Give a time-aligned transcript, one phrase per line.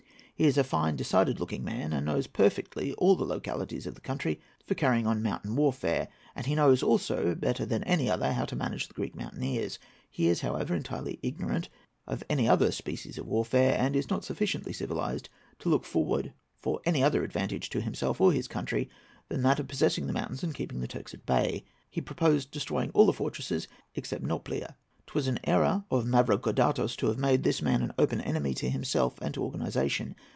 [0.33, 4.01] He is a fine, decided looking man, and knows perfectly all the localities of the
[4.01, 8.45] country for carrying on mountain warfare, and he knows also, better than any other, how
[8.45, 9.77] to manage the Greek mountaineers.
[10.09, 11.69] He is, however, entirely ignorant
[12.07, 15.29] of any other species of warfare, and is not sufficiently civilized
[15.59, 18.89] to look forward for any other advantage to himself or his country
[19.29, 21.65] than that of possessing the mountains and keeping the Turks at bay.
[21.87, 24.73] He proposed destroying all the fortresses except Nauplia.
[25.05, 29.21] 'Twas an error of Mavrocordatos to have made this man an open enemy to himself
[29.21, 30.15] and to organization.